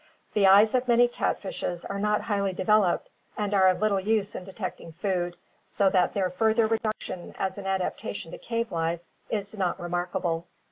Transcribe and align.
The 0.33 0.47
eyes 0.47 0.73
of 0.73 0.87
many 0.87 1.07
catfishes 1.07 1.85
are 1.87 1.99
not 1.99 2.21
highly 2.21 2.53
developed 2.53 3.07
and 3.37 3.53
are 3.53 3.67
of 3.67 3.81
little 3.81 3.99
use 3.99 4.33
in 4.33 4.43
detecting 4.43 4.93
food, 4.93 5.37
so 5.67 5.91
that 5.91 6.15
their 6.15 6.31
further 6.31 6.65
reduction 6.65 7.35
as 7.37 7.59
an 7.59 7.67
adaptation 7.67 8.31
to 8.31 8.39
cave 8.39 8.71
life 8.71 9.01
is 9.29 9.53
not 9.53 9.79
remark 9.79 10.09
able. 10.15 10.47